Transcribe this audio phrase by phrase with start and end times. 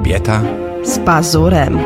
[0.00, 0.42] Kobieta
[0.82, 1.78] z pazurem.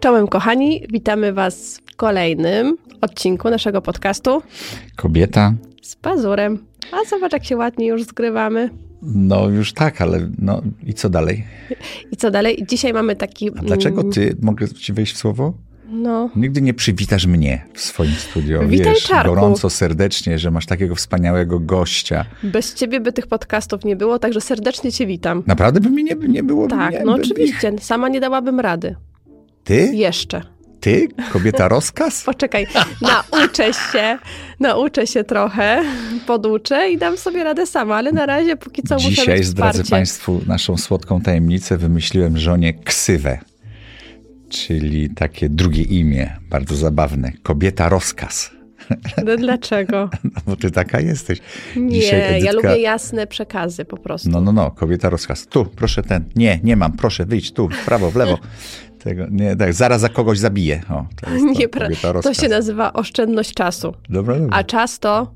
[0.00, 4.42] Czołem kochani, witamy Was w kolejnym odcinku naszego podcastu
[4.96, 6.58] Kobieta z pazurem.
[6.92, 8.70] A zobacz, jak się ładnie już zgrywamy.
[9.02, 11.44] No już tak, ale no i co dalej?
[12.12, 12.64] I co dalej?
[12.68, 13.50] Dzisiaj mamy taki...
[13.50, 15.54] A dlaczego ty, mogę ci wejść w słowo?
[15.90, 18.60] No, Nigdy nie przywitasz mnie w swoim studio.
[18.68, 19.34] Witaj, Wiesz, Czarku.
[19.34, 22.24] gorąco, serdecznie, że masz takiego wspaniałego gościa.
[22.42, 25.42] bez ciebie by tych podcastów nie było, także serdecznie cię witam.
[25.46, 26.68] Naprawdę by mi nie, nie było.
[26.68, 28.96] Tak, nie, no oczywiście, sama nie dałabym rady.
[29.64, 29.90] Ty?
[29.94, 30.42] Jeszcze.
[30.80, 31.08] Ty?
[31.32, 32.22] Kobieta rozkaz?
[32.24, 32.66] Poczekaj,
[33.02, 34.18] nauczę się,
[34.60, 35.82] nauczę się trochę,
[36.26, 39.84] poduczę i dam sobie radę sama, ale na razie póki co muszę Dzisiaj zdradzę.
[39.84, 41.76] Państwu naszą słodką tajemnicę.
[41.76, 43.38] Wymyśliłem żonie ksywę,
[44.48, 47.32] czyli takie drugie imię, bardzo zabawne.
[47.42, 48.50] Kobieta rozkaz.
[49.24, 50.10] No dlaczego?
[50.34, 51.38] No bo ty taka jesteś.
[51.76, 54.28] Nie, Dzisiaj ja Edytka- lubię jasne przekazy po prostu.
[54.30, 55.46] No, no, no, kobieta rozkaz.
[55.46, 56.24] Tu, proszę ten.
[56.36, 58.38] Nie, nie mam, proszę wyjdź tu, w prawo, w lewo.
[59.04, 60.82] Tego, nie, tak, zaraz za kogoś zabiję.
[60.90, 63.94] O, to Niepra- kobieta to się nazywa oszczędność czasu.
[64.08, 64.56] Dobra, dobra.
[64.58, 65.34] A czas to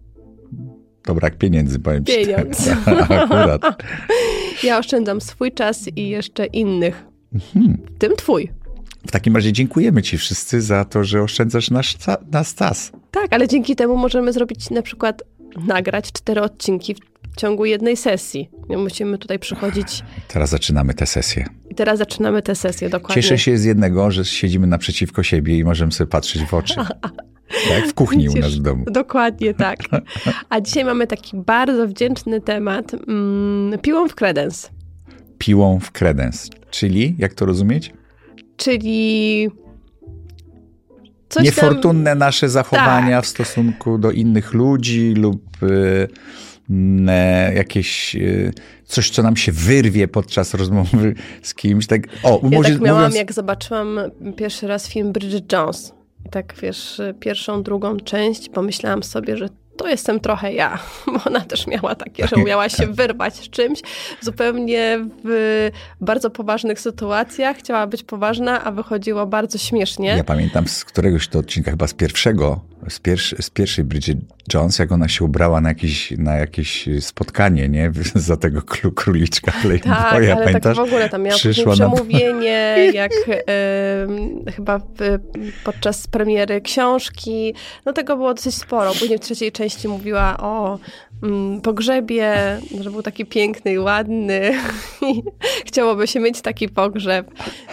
[1.03, 2.13] To brak pieniędzy, powiem ci.
[2.13, 2.69] Pieniądz.
[3.09, 3.63] Akurat.
[4.63, 7.05] ja oszczędzam swój czas i jeszcze innych.
[7.35, 7.79] Mhm.
[7.95, 8.51] W tym twój.
[9.07, 11.97] W takim razie dziękujemy ci wszyscy za to, że oszczędzasz nasz,
[12.33, 12.93] nas czas.
[13.11, 15.23] Tak, ale dzięki temu możemy zrobić na przykład
[15.67, 16.95] nagrać cztery odcinki
[17.33, 18.51] w ciągu jednej sesji.
[18.69, 21.47] Nie musimy tutaj przychodzić Teraz zaczynamy tę sesję.
[21.71, 23.23] i teraz zaczynamy tę sesję dokładnie.
[23.23, 26.75] Cieszę się z jednego, że siedzimy naprzeciwko siebie i możemy sobie patrzeć w oczy.
[27.71, 28.85] Jak w kuchni u nas w domu.
[28.91, 29.79] Dokładnie tak.
[30.51, 32.95] A dzisiaj mamy taki bardzo wdzięczny temat.
[32.95, 34.71] Mm, piłą w kredens.
[35.39, 36.51] Piłą w kredens.
[36.71, 37.93] Czyli, jak to rozumieć?
[38.57, 39.49] Czyli
[41.29, 41.45] coś tam...
[41.45, 43.25] Niefortunne nasze zachowania Tak.
[43.25, 46.09] w stosunku do innych ludzi lub y,
[47.55, 48.53] jakieś y,
[48.85, 51.87] coś, co nam się wyrwie podczas rozmowy z kimś.
[51.87, 54.01] Tak, o, Ja może, tak miałam, mówiąc, jak zobaczyłam
[54.37, 55.93] pierwszy raz film Bridget Jones.
[56.27, 59.49] I tak, wiesz, pierwszą, drugą część, pomyślałam sobie, że
[59.83, 60.79] to jestem trochę ja,
[61.13, 63.81] bo ona też miała takie, że umiała się wyrwać z czymś
[64.21, 65.71] zupełnie w
[66.01, 67.57] bardzo poważnych sytuacjach.
[67.57, 70.09] Chciała być poważna, a wychodziło bardzo śmiesznie.
[70.09, 74.19] Ja pamiętam z któregoś to odcinka, chyba z pierwszego, z, pierwszy, z pierwszej Bridget
[74.55, 77.93] Jones, jak ona się ubrała na jakieś, na jakieś spotkanie, nie?
[78.15, 80.77] Za tego król, króliczka Tak, Playboya, ale pamiętasz?
[80.77, 84.85] tak w ogóle tam miała Przyszła na- przemówienie, jak em, chyba w,
[85.65, 87.55] podczas premiery książki.
[87.87, 88.93] No tego było dosyć sporo.
[88.95, 90.79] Później w trzeciej części mówiła o
[91.23, 92.35] mm, pogrzebie,
[92.81, 94.41] że był taki piękny i ładny
[95.09, 95.23] i
[95.67, 97.31] chciałoby się mieć taki pogrzeb.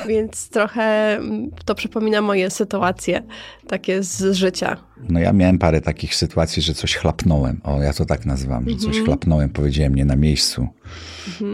[0.08, 3.24] Więc trochę mm, to przypomina moje sytuacje
[3.68, 4.78] takie z życia.
[5.10, 7.62] No ja miałem parę takich sytuacji, że coś chlapnąłem.
[7.64, 8.94] O, ja to tak nazywam, że Mhm.
[8.94, 10.68] coś chlapnąłem, powiedziałem nie na miejscu.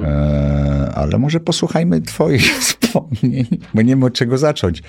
[0.04, 4.84] E, ale może posłuchajmy twoich wspomnień, bo nie wiem od czego zacząć.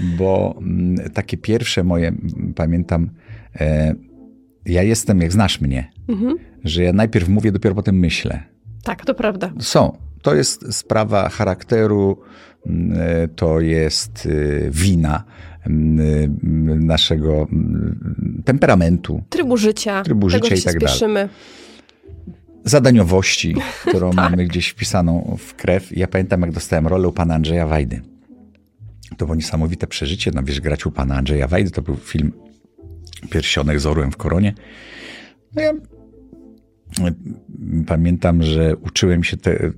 [0.00, 3.10] Bo mm, takie pierwsze moje, mm, pamiętam,
[3.60, 3.94] e,
[4.66, 6.36] ja jestem, jak znasz mnie, Mhm.
[6.64, 8.42] że ja najpierw mówię, dopiero potem myślę.
[8.82, 9.52] Tak, to prawda.
[9.60, 9.96] Są.
[10.22, 12.16] To jest sprawa charakteru,
[12.66, 14.28] mm, e, to jest
[14.66, 15.24] e, wina
[15.66, 20.88] mm, naszego mm, temperamentu, Trybu życia, Trybu tego, życia i się tak dalej.
[20.88, 21.28] spieszymy.
[22.64, 23.54] zadaniowości,
[23.88, 24.16] którą Tak.
[24.30, 25.96] mamy gdzieś wpisaną w krew.
[25.96, 28.00] Ja pamiętam, jak dostałem rolę u pana Andrzeja Wajdy.
[29.16, 30.30] To było niesamowite przeżycie.
[30.34, 32.32] No wiesz, grać u pana Andrzeja Wajdy to był film
[33.30, 34.54] Pierścionek z orłem w koronie.
[35.54, 37.12] No ja e,
[37.86, 39.72] pamiętam, że uczyłem się te e,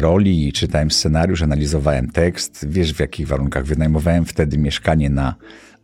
[0.00, 2.66] roli czytałem scenariusz, analizowałem tekst.
[2.68, 5.34] Wiesz, w jakich warunkach wynajmowałem wtedy mieszkanie na,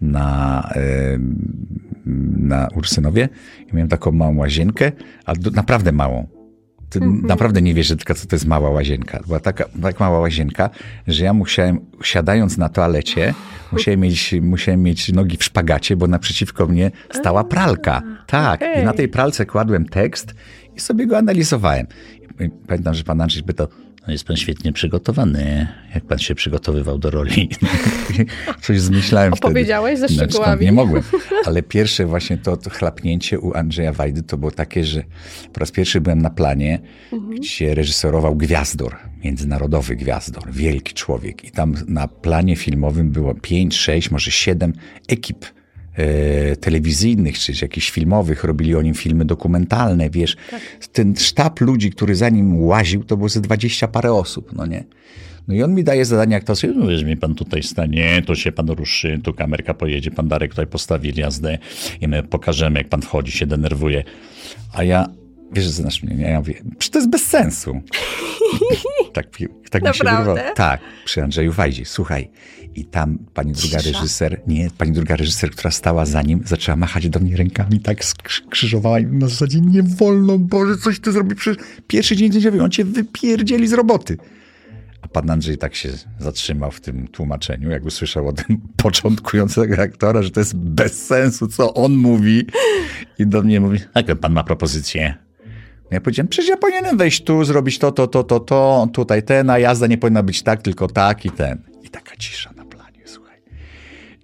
[0.01, 1.19] na, e,
[2.37, 3.29] na Ursynowie
[3.73, 4.93] i miałem taką małą łazienkę,
[5.25, 6.34] ale naprawdę małą.
[6.95, 9.21] Ty naprawdę nie wiesz, że tylko co to jest mała łazienka.
[9.27, 10.71] Była taka tak mała łazienka,
[11.07, 13.35] że ja musiałem, siadając na toalecie,
[13.73, 18.03] musiałem mieć, musiałem mieć nogi w szpagacie, bo naprzeciwko mnie stała pralka.
[18.27, 20.35] Tak, i na tej pralce kładłem tekst
[20.77, 21.87] i sobie go analizowałem.
[22.67, 23.67] Pamiętam, że pan Andrzej pytał,
[24.07, 27.49] no jest pan świetnie przygotowany, jak pan się przygotowywał do roli.
[28.63, 29.47] Coś zmyślałem wtedy.
[29.47, 30.65] Opowiedziałeś ze Znaczy, szczegółami?
[30.65, 31.03] Nie mogłem,
[31.47, 35.03] ale pierwsze właśnie to, to chlapnięcie u Andrzeja Wajdy to było takie, że
[35.53, 36.81] po raz pierwszy byłem na planie,
[37.39, 41.45] gdzie reżyserował Gwiazdor, międzynarodowy Gwiazdor, wielki człowiek.
[41.45, 44.73] I tam na planie filmowym było pięć, sześć, może siedem
[45.09, 45.45] ekip
[46.61, 50.37] telewizyjnych, czy jakichś filmowych, robili o nim filmy dokumentalne, wiesz.
[50.93, 54.85] Ten sztab ludzi, który za nim łaził, to było ze dwadzieścia parę osób, no nie?
[55.49, 58.23] No i on mi daje zadanie, jak to sobie, no wiesz, mi pan tutaj stanie,
[58.27, 61.59] to się pan ruszy, tu kamerka pojedzie, pan Darek tutaj postawi jazdę
[62.01, 64.05] i my pokażemy, jak pan wchodzi, się denerwuje.
[64.73, 65.09] A ja,
[65.53, 66.25] wiesz, znasz mnie, nie?
[66.25, 67.81] ja mówię, przecież to jest bez sensu.
[69.15, 69.27] tak
[69.71, 70.39] tak mi się wydawało.
[70.55, 71.85] Tak, przy Andrzeju Wajdzie.
[71.85, 72.31] Słuchaj,
[72.75, 73.99] i tam pani druga Cisza.
[73.99, 78.05] reżyser, nie, pani druga reżyser, która stała za nim, zaczęła machać do mnie rękami, tak
[78.05, 81.35] skrzyżowała i na zasadzie nie wolno, Boże, coś ty zrobi.
[81.35, 84.17] Przecież pierwszy dzień zdjęciowy, on cię wypierdzieli z roboty.
[85.03, 85.89] A pan Andrzej tak się
[86.19, 88.45] zatrzymał w tym tłumaczeniu, jak usłyszał od
[88.83, 92.47] początkującego aktora, że to jest bez sensu, co on mówi.
[93.19, 95.24] I do mnie mówi, jaką pan ma propozycję?
[95.95, 99.51] Ja powiedziałem, przecież ja powinienem wejść tu, zrobić to, to, to, to, to, tutaj ten,
[99.51, 101.63] a jazda nie powinna być tak, tylko tak i ten.
[101.83, 103.39] I taka cisza na planie, słuchaj.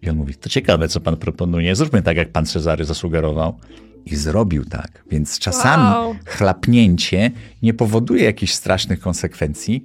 [0.03, 3.59] I on mówi, to ciekawe, co pan proponuje, zróbmy tak, jak pan Cezary zasugerował.
[4.07, 5.05] I zrobił tak.
[5.11, 6.15] Więc czasami Wow.
[6.27, 7.31] chlapnięcie
[7.63, 9.85] nie powoduje jakichś strasznych konsekwencji.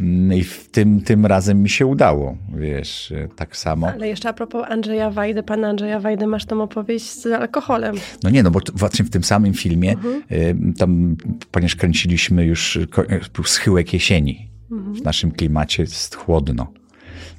[0.00, 3.88] Mm, I w tym, tym razem mi się udało, wiesz, e, tak samo.
[3.88, 7.94] Ale jeszcze a propos Andrzeja Wajdy, pana Andrzeja Wajdy, masz tą opowieść z alkoholem.
[8.22, 9.94] No nie, no bo właśnie w tym samym filmie,
[10.32, 11.16] y, tam,
[11.50, 12.78] ponieważ kręciliśmy już,
[13.34, 14.48] był schyłek jesieni.
[14.70, 16.72] W naszym klimacie jest chłodno.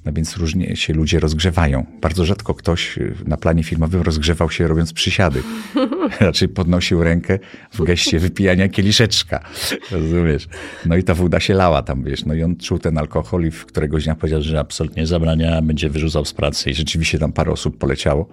[0.06, 1.86] No więc różnie się ludzie rozgrzewają.
[2.02, 5.44] Bardzo rzadko ktoś y, na planie filmowym rozgrzewał się robiąc przysiady.
[6.20, 7.40] Raczej podnosił rękę
[7.74, 9.44] w geście wypijania kieliszeczka.
[9.92, 10.48] Rozumiesz?
[10.86, 12.26] No i ta woda się lała tam, wiesz.
[12.26, 15.90] No i on czuł ten alkohol i w któregoś dnia powiedział, że absolutnie zabrania, będzie
[15.90, 16.70] wyrzucał z pracy.
[16.70, 18.30] I rzeczywiście tam parę osób poleciało.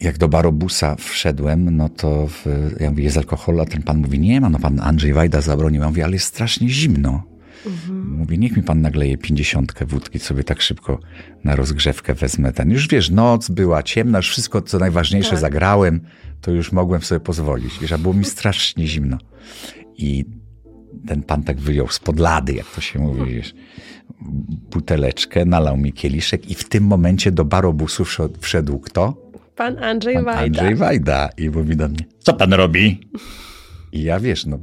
[0.00, 2.46] Jak do barobusa wszedłem, no to w,
[2.80, 5.82] ja mówię, jest alkohol, a ten pan mówi, nie ma, no pan Andrzej Wajda zabronił.
[5.82, 7.22] Ja mówię, ale jest strasznie zimno.
[8.04, 11.00] Mówi, niech mi pan nagleje pięćdziesiątkę wódki, sobie tak szybko
[11.44, 12.70] na rozgrzewkę wezmę ten.
[12.70, 15.38] Już wiesz, noc była ciemna, już wszystko, co najważniejsze Tak.
[15.38, 16.00] zagrałem,
[16.40, 17.78] to już mogłem sobie pozwolić.
[17.80, 19.18] Wiesz, a było mi strasznie zimno.
[19.96, 20.24] I
[21.06, 23.54] ten pan tak wyjął spod lady, jak to się mówi, wiesz,
[24.70, 29.28] buteleczkę, nalał mi kieliszek i w tym momencie do barobusu wszedł, wszedł kto?
[29.56, 30.42] Pan Andrzej Pan Wajda.
[30.42, 31.28] Andrzej Wajda.
[31.38, 33.00] I mówi do mnie, co pan robi?
[33.92, 34.58] I ja wiesz, no,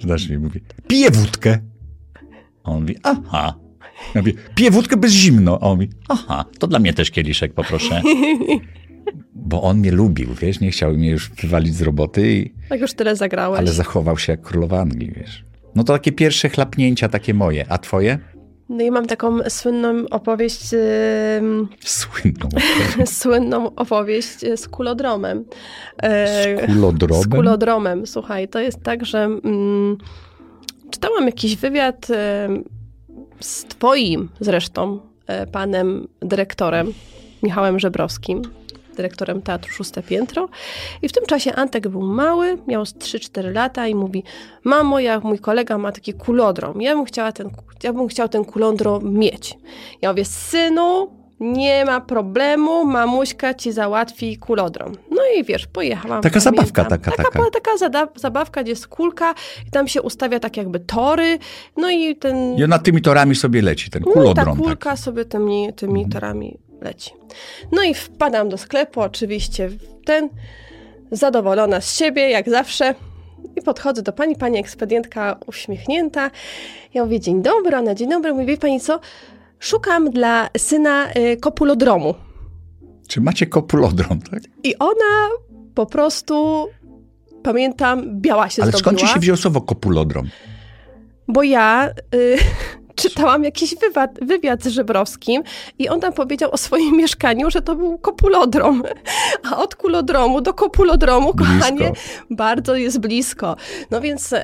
[0.00, 1.58] znasz mi mówi, piję wódkę.
[2.64, 3.54] A on mówi, aha.
[4.14, 5.58] Ja mówię, piję wódkę bez zimno.
[5.60, 8.02] A on mówi, aha, to dla mnie też kieliszek poproszę.
[9.34, 12.94] Bo on mnie lubił, wiesz, nie chciał mnie już wywalić z roboty, i, Tak już
[12.94, 13.58] tyle zagrałeś.
[13.58, 15.44] ale zachował się jak królowa Anglii, wiesz.
[15.74, 17.72] No to takie pierwsze chlapnięcia, takie moje.
[17.72, 18.18] A twoje?
[18.68, 20.74] No i mam taką słynną opowieść,
[21.84, 22.48] Słynną.
[23.06, 25.44] słynną opowieść z kulodromem.
[26.02, 27.22] E, Z kulodrobem?
[27.22, 28.06] Z kulodromem.
[28.06, 29.96] Słuchaj, to jest tak, że mm,
[30.90, 32.06] czytałam jakiś wywiad
[33.40, 36.92] z twoim zresztą e, panem dyrektorem,
[37.42, 38.42] Michałem Żebrowskim,
[38.96, 40.48] dyrektorem Teatru Szóste Piętro.
[41.02, 44.22] I w tym czasie Antek był mały, miał z 3-4 lata i mówi,
[44.64, 47.50] mamo, jak mój kolega ma taki kulodrom, ja bym, chciała ten,
[47.82, 49.54] ja bym chciał ten kulodrom mieć.
[50.02, 51.10] Ja mówię, synu,
[51.40, 54.92] nie ma problemu, mamuśka ci załatwi kulodrom.
[55.10, 56.22] No i wiesz, pojechałam.
[56.22, 56.54] Taka pamiętam.
[56.54, 57.22] zabawka taka, taka.
[57.22, 59.34] Taka, taka zada- zabawka, gdzie jest kulka
[59.68, 61.38] i tam się ustawia tak jakby tory,
[61.76, 62.54] no i ten...
[62.56, 64.98] I ona tymi torami sobie leci, ten No i ta kulka tak.
[64.98, 67.10] sobie tymi, tymi torami leci.
[67.72, 69.70] No i wpadam do sklepu, oczywiście
[70.04, 70.28] ten,
[71.10, 72.94] zadowolona z siebie, jak zawsze.
[73.56, 76.30] I podchodzę do pani, pani ekspedientka uśmiechnięta.
[76.94, 78.32] Ja mówię, dzień dobry, ona dzień dobry.
[78.32, 79.00] Mówi, wie pani co,
[79.58, 82.14] szukam dla syna y, kopulodromu.
[83.08, 84.40] Czy macie kopulodron, tak?
[84.64, 85.28] I ona
[85.74, 86.66] po prostu,
[87.42, 88.92] pamiętam, biała się Ale zrobiła.
[88.92, 90.28] skąd ci się wziął słowo kopulodron?
[91.28, 92.36] Bo ja y,
[92.96, 95.42] czytałam jakiś wywiad, wywiad z Żebrowskim
[95.78, 98.82] i on tam powiedział o swoim mieszkaniu, że to był kopulodrom.
[99.50, 101.92] A od kulodromu do kopulodromu, kochanie,
[102.30, 103.56] bardzo jest blisko.
[103.90, 104.38] No więc ym,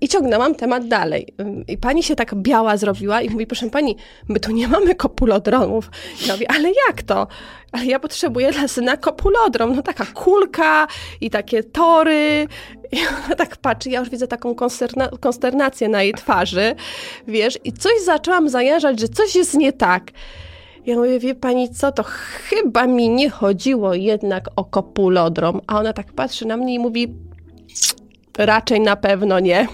[0.00, 1.26] i ciągnęłam temat dalej.
[1.40, 3.96] Ym, I pani się tak biała zrobiła i mówi, proszę pani,
[4.28, 5.90] my tu nie mamy kopulodromów.
[6.26, 7.26] Ja mówię, ale jak to?
[7.72, 9.76] Ale ja potrzebuję dla syna kopulodrom.
[9.76, 10.86] No taka kulka
[11.20, 12.46] i takie tory.
[12.92, 16.74] I ona tak patrzy, ja już widzę taką konsterna- konsternację na jej twarzy,
[17.28, 20.10] wiesz, i coś zaczęłam zajarzać, że coś jest nie tak.
[20.86, 25.60] Ja mówię, wie pani co, to chyba mi nie chodziło jednak o kopulodrom.
[25.66, 27.14] A ona tak patrzy na mnie i mówi,
[28.38, 29.68] raczej na pewno nie.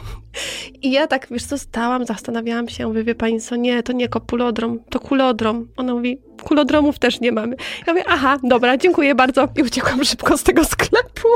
[0.83, 4.09] I ja tak, wiesz co, stałam, zastanawiałam się, mówię, wie pani co, nie, to nie
[4.09, 5.69] kopulodrom, to kulodrom.
[5.77, 7.57] Ona mówi, kulodromów też nie mamy.
[7.87, 11.29] Ja mówię, aha, dobra, dziękuję bardzo i uciekłam szybko z tego sklepu.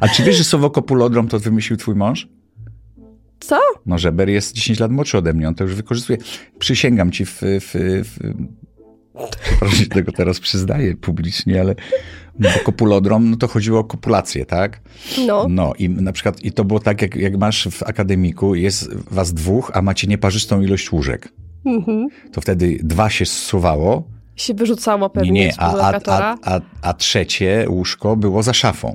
[0.00, 2.28] A czy wiesz, że słowo kopulodrom to wymyślił twój mąż?
[3.40, 3.58] Co?
[3.86, 6.18] No, Żeber jest 10 lat młodszy ode mnie, on to już wykorzystuje.
[6.58, 7.70] Przysięgam ci, w, w,
[8.04, 8.18] w
[9.58, 11.74] Proszę się tego teraz przyznaję publicznie, ale
[12.38, 14.80] no, bo kopulodrom, no to chodziło o kopulację, tak?
[15.26, 15.46] No.
[15.48, 19.32] No i na przykład, i to było tak, jak, jak masz w akademiku, jest was
[19.32, 21.32] dwóch, a macie nieparzystą ilość łóżek.
[21.66, 22.08] Mhm.
[22.32, 24.02] To wtedy dwa się zsuwało,
[24.36, 28.94] Się wyrzucało pewnie nie, a, a, a, a, a trzecie łóżko było za szafą.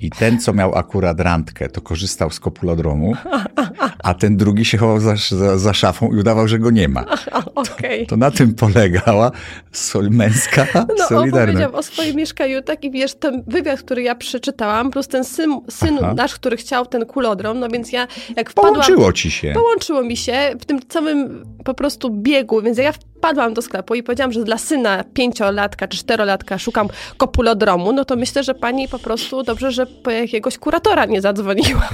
[0.00, 3.14] I ten, co miał akurat randkę, to korzystał z kopulodromu,
[3.98, 7.04] a ten drugi się chował za, za, za szafą i udawał, że go nie ma.
[7.54, 8.06] Okej.
[8.06, 9.30] To na tym polegała
[9.72, 10.66] sol, męska
[10.98, 11.56] No, solidarność.
[11.56, 15.60] opowiedział o swoim mieszkaniu, tak i wiesz, ten wywiad, który ja przeczytałam, plus ten syn,
[15.70, 16.14] syn Aha.
[16.16, 18.06] nasz, który chciał ten kulodrom, no więc ja
[18.36, 18.74] jak wpadłam...
[18.74, 19.52] Połączyło ci się.
[19.54, 24.02] Połączyło mi się w tym całym po prostu biegu, więc ja wpadłam do sklepu i
[24.02, 28.98] powiedziałam, że dla syna pięciolatka czy czterolatka szukam kopulodromu, no to myślę, że pani po
[28.98, 31.88] prostu dobrze, że po jakiegoś kuratora nie zadzwoniła.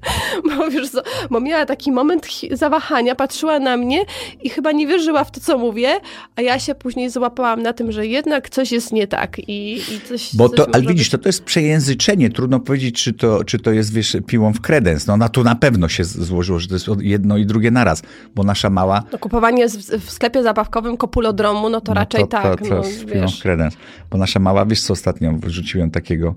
[0.56, 4.04] bo wiesz co, bo miała taki moment zawahania, patrzyła na mnie
[4.42, 6.00] i chyba nie wierzyła w to, co mówię,
[6.36, 10.00] a ja się później złapałam na tym, że jednak coś jest nie tak i, i
[10.08, 10.36] coś...
[10.36, 12.30] Bo coś to, ale może widzisz, to, to jest przejęzyczenie.
[12.30, 15.06] Trudno powiedzieć, czy to, czy to jest, wiesz, piłą w kredens.
[15.06, 18.02] No na tu na pewno się złożyło, że to jest jedno i drugie naraz,
[18.34, 19.02] bo nasza mała...
[19.12, 19.68] No, kupowanie
[20.00, 23.28] w sklepie zabawkowym kopulodromu, no to no raczej to, tak, To, to no, jest piłą
[23.28, 23.76] w kredens.
[24.10, 26.34] Bo nasza mała, wiesz co, ostatnio wrzuciłem takiego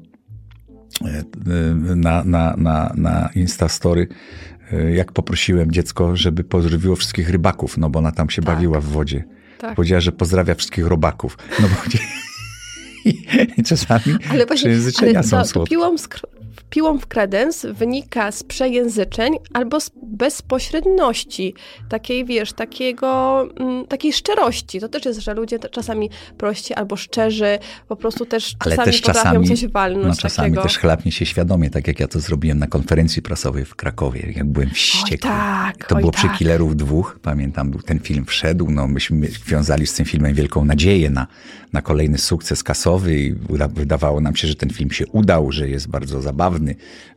[1.05, 1.23] e, e,
[1.95, 4.07] na, na, na, na Instastory,
[4.93, 8.55] jak poprosiłem dziecko, żeby pozdrowiło wszystkich rybaków, no bo ona tam się Tak.
[8.55, 9.23] bawiła w wodzie.
[9.57, 9.75] Tak.
[9.75, 11.37] Powiedziała, że pozdrawia wszystkich robaków.
[11.59, 11.75] No bo
[13.65, 14.71] czasami Ale właśnie,
[15.13, 16.23] ale są to, to piłą, z, kr-
[16.71, 21.53] piłą w kredens wynika z przejęzyczeń albo z bezpośredności,
[21.89, 24.79] takiej, wiesz, takiego, mm, takiej szczerości.
[24.79, 29.01] To też jest, że ludzie czasami prości albo szczerzy, po prostu też Ale czasami też
[29.01, 30.63] potrafią czasami, coś walnąć no czasami takiego.
[30.63, 34.47] też chlapnie się świadomie, tak jak ja to zrobiłem na konferencji prasowej w Krakowie, jak
[34.47, 35.29] byłem wściekły.
[35.29, 36.37] tak, to oj było przy tak.
[36.37, 41.09] Killerów dwóch, pamiętam, był ten film wszedł, no myśmy wiązali z tym filmem wielką nadzieję
[41.09, 41.27] na,
[41.73, 45.69] na kolejny sukces kasowy i uda, wydawało nam się, że ten film się udał, że
[45.69, 46.60] jest bardzo zabawny,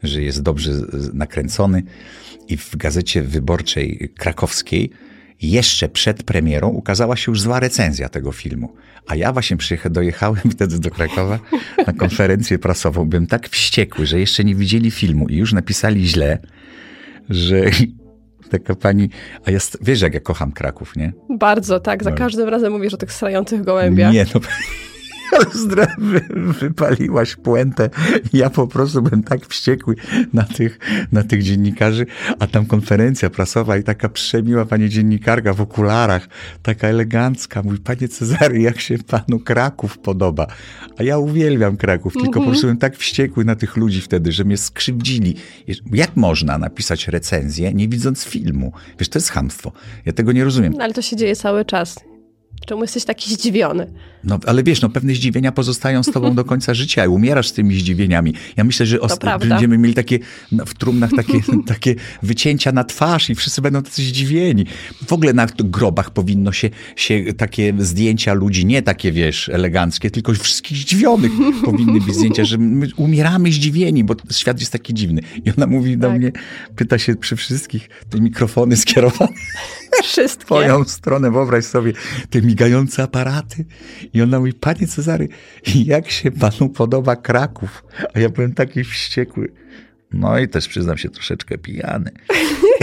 [0.02, 0.72] że jest dobrze
[1.12, 1.82] nakręcony
[2.48, 4.90] i w gazecie wyborczej krakowskiej
[5.42, 8.74] jeszcze przed premierą ukazała się już zła recenzja tego filmu.
[9.06, 9.56] A ja właśnie
[9.90, 11.38] dojechałem wtedy do Krakowa
[11.86, 13.04] na konferencję prasową.
[13.04, 16.38] Byłem tak wściekły, że jeszcze nie widzieli filmu i już napisali źle,
[17.30, 17.60] że
[18.50, 19.10] taka pani...
[19.46, 21.12] A ja, wiesz, jak ja kocham Kraków, nie?
[21.38, 22.04] Bardzo, tak.
[22.04, 22.16] Za No.
[22.16, 24.12] każdym razem mówisz o tych strających gołębiach.
[24.12, 24.40] Nie, no...
[26.60, 27.90] Wypaliłaś puentę.
[28.32, 29.94] Ja po prostu byłem tak wściekły
[30.32, 30.78] na tych,
[31.12, 32.06] na tych dziennikarzy,
[32.38, 36.28] a tam konferencja prasowa i taka przemiła pani dziennikarka w okularach,
[36.62, 37.62] taka elegancka.
[37.62, 40.46] Mówi, panie Cezary, jak się panu Kraków podoba?
[40.98, 44.44] A ja uwielbiam Kraków, tylko po prostu byłem tak wściekły na tych ludzi wtedy, że
[44.44, 45.36] mnie skrzywdzili.
[45.92, 48.72] Jak można napisać recenzję, nie widząc filmu?
[48.98, 49.72] Wiesz, to jest chamstwo.
[50.04, 50.72] Ja tego nie rozumiem.
[50.72, 52.13] No, ale to się dzieje cały czas.
[52.66, 53.86] Czemu jesteś taki zdziwiony?
[54.24, 57.52] No, ale wiesz, no pewne zdziwienia pozostają z tobą do końca życia i umierasz z
[57.52, 58.34] tymi zdziwieniami.
[58.56, 58.98] Ja myślę, że
[59.48, 60.18] będziemy mieli takie
[60.52, 64.66] no, w trumnach takie, takie wycięcia na twarz i wszyscy będą tacy zdziwieni.
[65.06, 70.32] W ogóle na grobach powinno się, się takie zdjęcia ludzi, nie takie, wiesz, eleganckie, tylko
[70.34, 71.32] wszystkich zdziwionych
[71.64, 75.20] powinny być zdjęcia, że my umieramy zdziwieni, bo świat jest taki dziwny.
[75.44, 76.18] I ona mówi do Tak.
[76.18, 76.32] mnie,
[76.76, 79.32] pyta się przy wszystkich, te mikrofony skierowane
[80.02, 80.44] Wszystkie.
[80.44, 81.92] twoją stronę, wyobraź sobie,
[82.30, 83.64] te migające aparaty.
[84.14, 85.28] I ona mówi, panie Cezary,
[85.74, 87.84] jak się panu podoba Kraków?
[88.14, 89.52] A ja byłem taki wściekły.
[90.12, 92.10] No i też przyznam się troszeczkę pijany.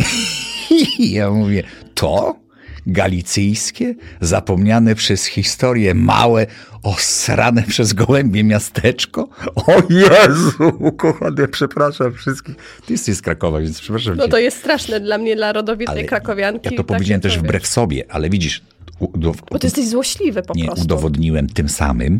[0.99, 1.63] I ja mówię,
[1.93, 2.41] to?
[2.87, 3.95] Galicyjskie?
[4.21, 6.47] Zapomniane przez historię małe,
[6.83, 9.29] osrane przez gołębie miasteczko?
[9.67, 12.55] O Jezu, kochany, przepraszam wszystkich.
[12.85, 14.29] Ty jesteś z Krakowa, więc przepraszam No cię.
[14.31, 16.69] to jest straszne dla mnie, dla rodowitej Ale krakowianki.
[16.71, 18.61] Ja to powiedziałem też wbrew sobie, ale widzisz,
[19.05, 20.83] udow- Bo ty jesteś złośliwy po nie, prostu.
[20.85, 22.19] udowodniłem tym samym,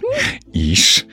[0.54, 1.06] iż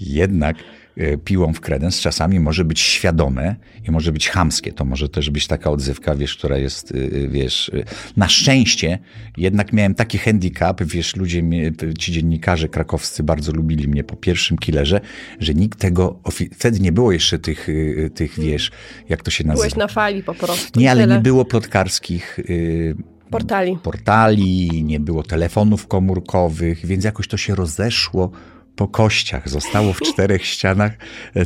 [0.00, 0.56] jednak
[0.96, 3.56] e, piłą w kredens czasami może być świadome
[3.88, 4.72] i może być chamskie.
[4.72, 7.70] To może też być taka odzywka, wiesz, która jest, y, y, wiesz,
[8.16, 8.98] na szczęście
[9.36, 14.58] jednak miałem taki handicap, wiesz, ludzie, mnie, ci dziennikarze krakowscy bardzo lubili mnie po pierwszym
[14.58, 15.00] killerze,
[15.40, 16.20] że nikt tego,
[16.58, 17.68] wtedy nie było jeszcze tych,
[18.14, 18.70] tych, wiesz,
[19.08, 19.62] jak to się nazywa?
[19.62, 20.80] Byłeś na fali po prostu.
[20.80, 21.14] Nie, ale Tyle.
[21.16, 22.96] nie było plotkarskich y,
[23.30, 23.78] Portali.
[23.82, 28.30] portali, nie było telefonów komórkowych, więc jakoś to się rozeszło
[28.78, 29.48] po kościach.
[29.48, 30.92] Zostało w czterech ścianach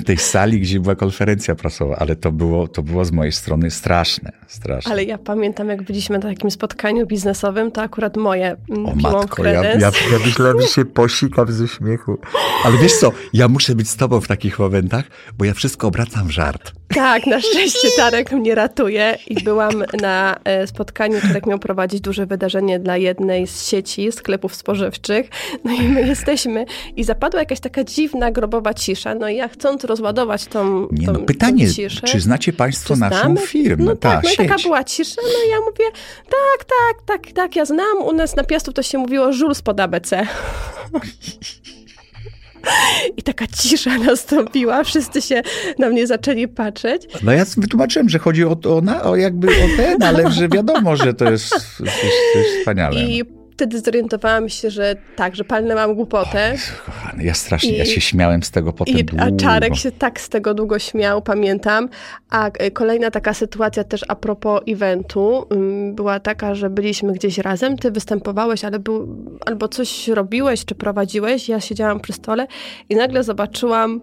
[0.05, 4.33] tej sali, gdzie była konferencja prasowa, ale to było, to było z mojej strony straszne,
[4.47, 4.93] straszne.
[4.93, 9.45] Ale ja pamiętam, jak byliśmy na takim spotkaniu biznesowym, to akurat moje mm, O matko,
[9.45, 9.79] ja, ja,
[10.13, 12.19] ja myślałem, że się posikam ze śmiechu.
[12.65, 15.05] Ale wiesz co, ja muszę być z tobą w takich momentach,
[15.39, 16.73] bo ja wszystko obracam w żart.
[16.95, 22.27] Tak, na szczęście Czarek mnie ratuje i byłam na e, spotkaniu, Czarek miał prowadzić duże
[22.27, 25.29] wydarzenie dla jednej z sieci sklepów spożywczych.
[25.65, 26.65] No i my jesteśmy
[26.97, 29.15] i zapadła jakaś taka dziwna, grobowa cisza.
[29.15, 32.07] No i ja chcąc rozładować tą, Nie, tą, no, pytanie, tą ciszę...
[32.07, 33.41] czy znacie Państwo czy naszą znamy?
[33.41, 33.85] firmę?
[33.85, 35.85] No tak, Ta, no i taka była cisza, no i ja mówię,
[36.25, 39.81] tak, tak, tak, tak, ja znam, u nas na Piastów to się mówiło żul spod
[39.81, 40.27] ABC.
[43.19, 45.43] I taka cisza nastąpiła, wszyscy się
[45.79, 47.03] na mnie zaczęli patrzeć.
[47.23, 50.97] No ja wytłumaczyłem, że chodzi o, o, na, o jakby o ten, ale że wiadomo,
[50.97, 51.99] że to jest, to jest,
[52.33, 53.01] to jest wspaniale.
[53.01, 56.51] I wtedy zorientowałam się, że tak, że palnęłam głupotę.
[56.53, 59.25] Jezu, Kochany, ja strasznie, ja I- się śmiałem z tego potem I, długo.
[59.25, 61.89] a Czarek się tak z tego długo śmiał, pamiętam.
[62.31, 67.39] A e, kolejna taka sytuacja też a propos eventu ym, była taka, że byliśmy gdzieś
[67.39, 69.09] razem, ty występowałeś, ale był,
[69.47, 72.47] albo coś robiłeś, czy prowadziłeś, ja siedziałam przy stole
[72.89, 74.01] i nagle zobaczyłam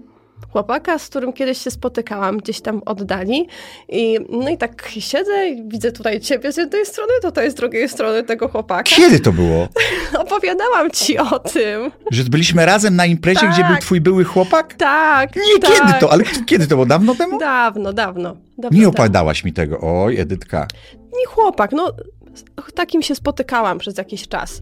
[0.51, 3.48] chłopaka, z którym kiedyś się spotykałam gdzieś tam oddali.
[3.89, 7.89] I, no i tak siedzę i widzę tutaj ciebie z jednej strony, tutaj z drugiej
[7.89, 8.84] strony tego chłopaka.
[8.84, 9.67] Kiedy to było?
[10.25, 11.91] Opowiadałam ci o tym.
[12.12, 13.51] Że byliśmy razem na imprezie, Tak.
[13.53, 14.74] gdzie był twój były chłopak?
[14.74, 15.72] Tak, Nie, tak.
[15.72, 16.12] kiedy to?
[16.12, 16.86] Ale kiedy to było?
[16.86, 17.39] Dawno temu?
[17.39, 18.36] Dawno, dawno.
[18.58, 19.79] dawno Nie opowiadałaś mi tego.
[19.81, 20.67] Oj, Edytka.
[20.93, 21.93] Nie chłopak, no
[22.75, 24.62] takim się spotykałam przez jakiś czas.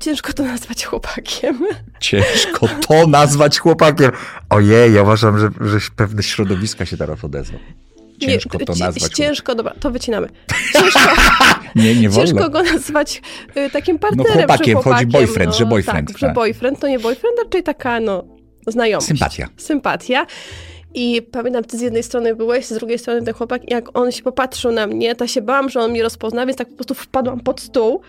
[0.00, 1.58] Ciężko to nazwać chłopakiem.
[2.00, 4.10] Ciężko to nazwać chłopakiem.
[4.50, 7.58] Ojej, ja uważam, że, że pewne środowiska się teraz odezwą.
[8.20, 9.12] Ciężko nie, to nazwać.
[9.12, 10.28] Ciężko, dobra, to wycinamy.
[10.72, 11.00] Ciężko,
[11.76, 12.32] Nie, nie wolno.
[12.32, 13.22] ciężko go nazwać
[13.56, 14.32] y, takim partnerem.
[14.32, 16.34] chłopakiem, czy chodzi chłopakiem, boyfriend, no, że boyfriend, Tak, że tak.
[16.34, 18.24] boyfriend to nie boyfriend, raczej taka, no,
[18.66, 19.06] znajomość.
[19.06, 19.48] Sympatia.
[19.56, 20.26] Sympatia.
[20.94, 24.22] I pamiętam, ty z jednej strony byłeś, z drugiej strony ten chłopak, jak on się
[24.22, 27.40] popatrzył na mnie, to się bałam, że on mnie rozpozna, więc tak po prostu wpadłam
[27.40, 28.00] pod stół.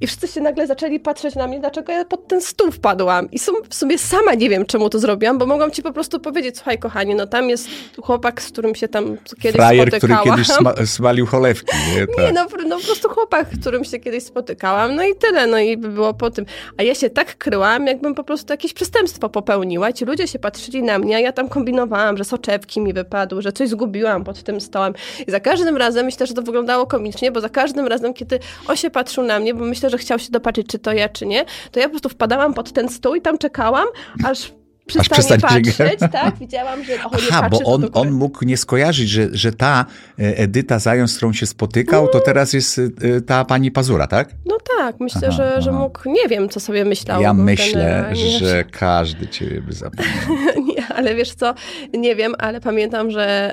[0.00, 3.30] I wszyscy się nagle zaczęli patrzeć na mnie, dlaczego ja pod ten stół wpadłam.
[3.30, 3.38] I
[3.68, 6.78] w sumie sama nie wiem, czemu to zrobiłam, bo mogłam ci po prostu powiedzieć, słuchaj
[6.78, 7.68] kochanie, no tam jest
[8.02, 10.38] chłopak, z którym się tam kiedyś Frajer, który spotykałam.
[10.38, 11.76] kiedyś sma- smalił cholewki.
[11.94, 12.34] Nie, Nie, tak.
[12.34, 15.76] no, no po prostu chłopak, z którym się kiedyś spotykałam, no i tyle, no i
[15.76, 16.44] by było po tym.
[16.76, 19.92] A ja się tak kryłam, jakbym po prostu jakieś przestępstwo popełniła.
[19.92, 23.52] Ci ludzie się patrzyli na mnie, a ja tam kombinowałam, że soczewki mi wypadły, że
[23.52, 24.94] coś zgubiłam pod tym stołem.
[25.26, 28.38] I za każdym razem, myślę, że to wyglądało komicznie, bo za każdym razem, kiedy
[28.68, 31.26] on się patrzył na mnie, bo myślę, że chciał się dopatrzyć, czy to ja, czy
[31.26, 33.86] nie, to ja po prostu wpadałam pod ten stół i tam czekałam,
[34.24, 34.52] aż
[34.86, 36.36] przestanie patrzeć, tak?
[36.40, 37.92] Widziałam, że o, nie Aha, patrzy, bo to on, góry.
[37.92, 39.84] on mógł nie skojarzyć, że, że ta
[40.18, 44.28] e, Edyta Zając, z którą się spotykał, to teraz jest e, ta pani Pazura, tak?
[44.46, 45.78] No tak, myślę, Aha, że, że aha.
[45.78, 47.22] mógł, nie wiem, co sobie myślał.
[47.22, 50.54] Ja myślę, generalnie- że każdy ciebie by zapomniał.
[50.98, 51.54] Ale wiesz co,
[51.94, 53.52] nie wiem, ale pamiętam, że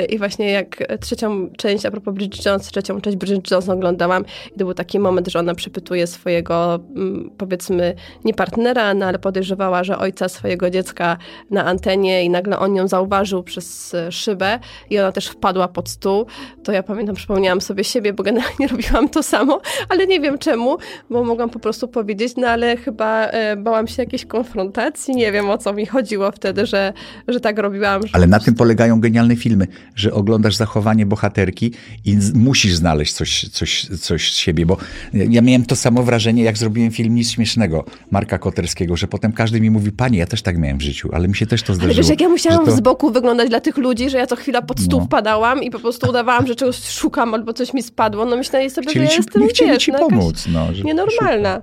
[0.00, 4.24] yy, i właśnie jak trzecią część, a propos Bridget Jones, trzecią część Bridget Jones oglądałam
[4.46, 9.18] i to był taki moment, że ona przepytuje swojego, mm, powiedzmy, nie partnera, no ale
[9.18, 11.16] podejrzewała, że ojca swojego dziecka
[11.50, 14.58] na antenie i nagle on ją zauważył przez e, szybę
[14.90, 16.26] i ona też wpadła pod stół,
[16.64, 20.78] to ja pamiętam, przypomniałam sobie siebie, bo generalnie robiłam to samo, ale nie wiem czemu,
[21.10, 25.50] bo mogłam po prostu powiedzieć, no ale chyba e, bałam się jakiejś konfrontacji, nie wiem
[25.50, 26.79] o co mi chodziło wtedy, że,
[27.28, 28.02] że tak robiłam.
[28.02, 29.66] Że Ale na tym polegają genialne filmy,
[29.96, 31.72] że oglądasz zachowanie bohaterki
[32.04, 34.76] i musisz znaleźć coś, coś, coś z siebie, bo
[35.14, 39.60] ja miałem to samo wrażenie, jak zrobiłem film Nic Śmiesznego Marka Koterskiego, że potem każdy
[39.60, 41.74] mi mówi, panie, ja też tak miałem w życiu, ale mi się też to Ale
[41.74, 41.96] zdarzyło.
[41.96, 44.36] wiesz, jak ja musiałam że to- z boku wyglądać dla tych ludzi, że ja co
[44.36, 45.06] chwila pod stół No.
[45.06, 48.86] wpadałam i po prostu udawałam, że czegoś szukam albo coś mi spadło, no myślę sobie,
[48.90, 50.44] Chcieli że ja ci, jestem, nie chcieli wiesz, ci no pomóc.
[50.52, 51.60] No, że nienormalna.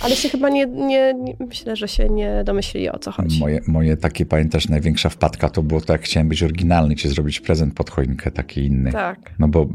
[0.00, 3.40] Ale się chyba nie, nie, nie, myślę, że się nie domyślili o co chodzi.
[3.40, 7.40] Moje, moje takie, pamiętasz, największa wpadka to było to, jak chciałem być oryginalny, ci zrobić
[7.40, 8.92] prezent pod choinkę, taki inny.
[8.92, 9.18] Tak.
[9.38, 9.66] No bo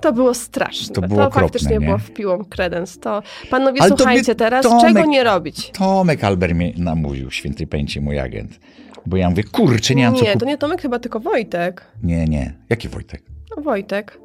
[0.00, 0.94] To było straszne.
[0.94, 1.86] To To, było okropne, faktycznie nie?
[1.86, 2.98] było wpiłą kredens.
[2.98, 5.70] To panowie, Ale to słuchajcie by teraz, Tomek- czego nie robić?
[5.70, 8.60] Tomek Albert mnie namówił, świętej pamięci mój agent.
[9.06, 11.84] Bo ja mówię, kurczę, nie mam co Nie, to nie Tomek, chyba tylko Wojtek.
[12.02, 12.54] Nie, nie.
[12.70, 13.22] Jaki Wojtek?
[13.56, 14.18] No, Wojtek,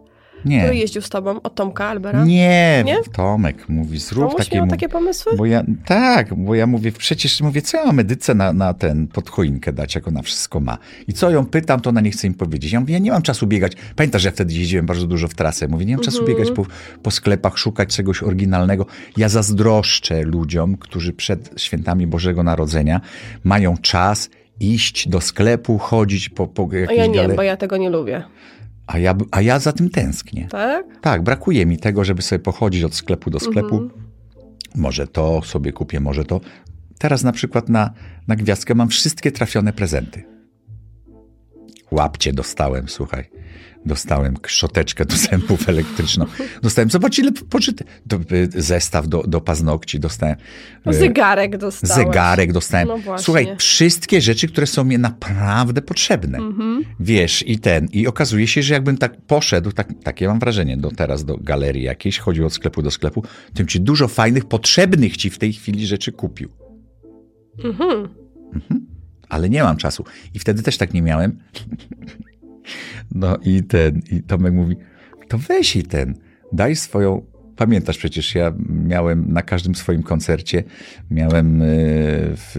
[0.46, 0.60] Nie.
[0.62, 2.26] który jeździł z tobą, od Tomka Albera.
[2.26, 2.98] Nie, Nie?
[3.14, 4.58] Tomek mówi, zrób Tomuś takie...
[4.58, 5.34] miał takie pomysły?
[5.38, 9.08] Bo ja, tak, bo ja mówię, przecież mówię, co ja mam medyce na, na ten,
[9.08, 10.78] pod choinkę dać, jak ona wszystko ma.
[11.08, 12.72] I co ją pytam, to ona nie chce im powiedzieć.
[12.72, 13.74] Ja mówię, ja nie mam czasu biegać.
[13.96, 15.68] Pamiętasz, że ja wtedy jeździłem bardzo dużo w trasę.
[15.68, 16.38] Mówię, nie mam czasu Mhm.
[16.38, 16.66] biegać po,
[17.04, 18.86] po sklepach, szukać czegoś oryginalnego.
[19.18, 23.02] Ja zazdroszczę ludziom, którzy przed świętami Bożego Narodzenia
[23.44, 24.30] mają czas
[24.60, 28.24] iść do sklepu, chodzić po, po jakiejś ja nie, gale- bo ja tego nie lubię.
[28.88, 30.48] A, ja, a ja za tym tęsknię.
[30.52, 30.86] Tak?
[31.02, 33.78] Tak, brakuje mi tego, żeby sobie pochodzić od sklepu do sklepu.
[33.78, 34.04] Mhm.
[34.76, 36.42] Może to sobie kupię, może to.
[37.00, 37.94] Teraz na przykład na,
[38.28, 40.24] na gwiazdkę mam wszystkie trafione prezenty.
[41.92, 43.30] Łapcie dostałem, słuchaj.
[43.86, 46.26] Dostałem szczoteczkę do zębów elektryczną.
[46.62, 47.84] Dostałem, zobacz ile poczyty.
[48.56, 50.36] Zestaw do, do paznokci dostałem.
[50.90, 52.06] Y, Zegarek dostałeś.
[52.06, 52.88] Zegarek dostałem.
[52.88, 53.18] No.
[53.18, 56.38] Słuchaj, wszystkie rzeczy, które są mi naprawdę potrzebne.
[56.38, 56.84] Mhm.
[57.00, 57.88] Wiesz, i ten.
[57.92, 61.84] I okazuje się, że jakbym tak poszedł, tak, takie mam wrażenie, do teraz do galerii
[61.84, 65.88] jakiejś, chodził od sklepu do sklepu, tym ci dużo fajnych, potrzebnych ci w tej chwili
[65.88, 66.50] rzeczy kupił.
[67.64, 68.10] Mhm.
[69.30, 70.06] ale nie mam czasu.
[70.34, 71.40] I wtedy też tak nie miałem.
[73.16, 74.76] No i ten, i Tomek mówi,
[75.28, 76.16] to weź i ten,
[76.52, 80.64] daj swoją, pamiętasz przecież, ja miałem na każdym swoim koncercie,
[81.12, 81.66] miałem e,
[82.36, 82.56] w,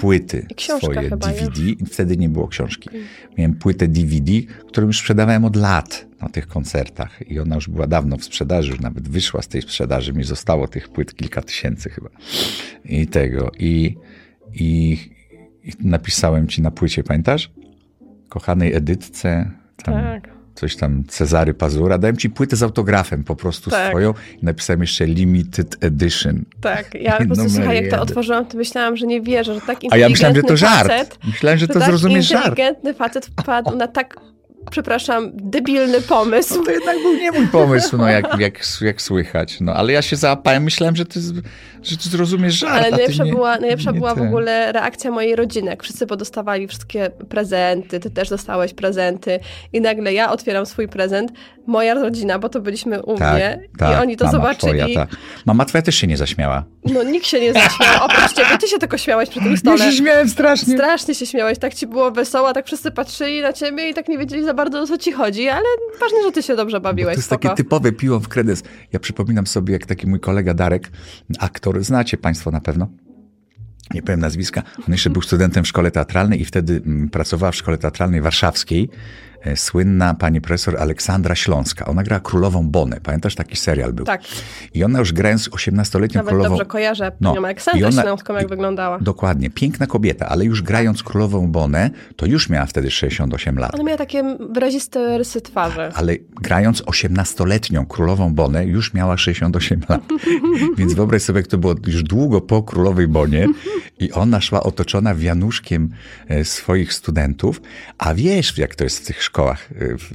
[0.00, 2.90] płyty książka swoje DVD, wtedy nie było książki.
[3.38, 4.32] Miałem płytę DVD,
[4.68, 8.70] którą już sprzedawałem od lat na tych koncertach i ona już była dawno w sprzedaży,
[8.70, 12.10] już nawet wyszła z tej sprzedaży, mi zostało tych płyt kilka tysięcy chyba.
[12.84, 13.96] I tego, i,
[14.54, 14.98] i,
[15.64, 17.50] i napisałem ci na płycie, pamiętasz?
[18.40, 19.50] Kochanej Edytce,
[19.84, 20.28] tam Tak.
[20.54, 23.88] coś tam Cezary Pazura, dałem ci płytę z autografem po prostu Tak.
[23.90, 26.44] swoją i napisałem jeszcze limited edition.
[26.60, 28.00] Tak, ja po prostu słuchaj, jak to jeden.
[28.00, 30.88] otworzyłem, to myślałem, że nie wierzę, że tak A ja myślałem, że to żart.
[30.88, 32.44] Facet, Myślałem, że że to tak zrozumiesz żart.
[32.44, 34.16] inteligentny facet wpadł na tak,
[34.70, 36.58] przepraszam, debilny pomysł.
[36.58, 39.60] No to jednak był nie mój pomysł, no jak, jak, jak słychać.
[39.60, 41.20] No, ale ja się załapałem, myślałem, że ty,
[41.82, 42.72] że ty zrozumiesz żart.
[42.74, 47.10] Ale najlepsza nie, była, najlepsza była w ogóle reakcja mojej rodziny, jak wszyscy podostawali wszystkie
[47.28, 49.40] prezenty, ty też dostałeś prezenty
[49.72, 51.32] i nagle ja otwieram swój prezent,
[51.66, 54.80] moja rodzina, bo to byliśmy u Tak, mnie tak, i oni to mama zobaczyli.
[54.80, 55.16] Twoja, tak.
[55.46, 56.64] Mama twoja też się nie zaśmiała.
[56.84, 59.84] No nikt się nie zaśmiał, oprócz ciebie, ty się tylko śmiałeś przy tym stole.
[59.84, 60.74] Ja się śmiałem strasznie.
[60.74, 64.18] Strasznie się śmiałeś, tak ci było wesoło, tak wszyscy patrzyli na ciebie i tak nie
[64.18, 65.64] wiedzieli za bardzo o co ci chodzi, ale
[66.00, 67.42] ważne, że ty się dobrze bawiłeś, to jest spoko.
[67.42, 68.62] takie typowe piło w kredys.
[68.92, 70.90] Ja przypominam sobie, jak taki mój kolega Darek,
[71.38, 72.88] aktor, znacie państwo na pewno,
[73.94, 77.56] nie powiem nazwiska, on jeszcze był studentem w szkole teatralnej i wtedy mm, pracowała w
[77.56, 78.88] szkole teatralnej warszawskiej
[79.56, 81.86] słynna pani profesor Aleksandra Śląska.
[81.86, 83.00] Ona grała królową Bonę.
[83.02, 84.06] Pamiętasz, taki serial był?
[84.06, 84.22] Tak,
[84.74, 86.48] I ona już grając 18-letnią nawet królową...
[86.48, 88.98] dobrze kojarzę No, panią Aleksandrę ona- Śląską, jak wyglądała.
[88.98, 93.74] Dokładnie, piękna kobieta, ale już grając królową Bonę, to już miała wtedy 68 lat.
[93.74, 95.90] Ona miała takie wyraziste rysy twarzy.
[95.94, 100.00] Ale grając 18-letnią królową Bonę, już miała 68 lat.
[100.78, 103.46] Więc wyobraź sobie, jak to było już długo po królowej Bonie
[103.98, 105.90] i ona szła otoczona wianuszkiem
[106.28, 107.60] e, swoich studentów,
[107.98, 110.10] a wiesz, jak to jest w tych szkołach, e, w,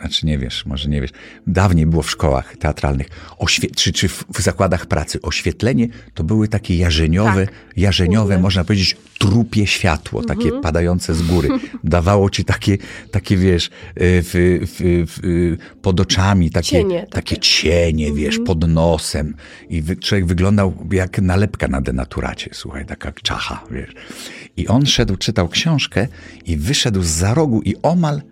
[0.00, 1.10] znaczy nie wiesz, może nie wiesz,
[1.46, 6.48] dawniej było w szkołach teatralnych, oświe- czy, czy w, w zakładach pracy, oświetlenie to były
[6.48, 7.54] takie jarzeniowe, Tak.
[7.76, 11.48] jarzeniowe, można powiedzieć, trupie światło, takie padające z góry.
[11.84, 12.78] Dawało ci takie,
[13.10, 14.32] takie wiesz, y, w,
[15.06, 17.12] w, y, pod oczami, takie Cienie takie.
[17.12, 17.36] takie.
[17.36, 19.34] cienie, wiesz, pod nosem.
[19.68, 23.90] I wy, człowiek wyglądał jak nalepka na denaturacie, słuchaj, taka czacha, wiesz.
[24.56, 26.08] I on szedł, czytał książkę
[26.44, 28.22] i wyszedł z za rogu i omal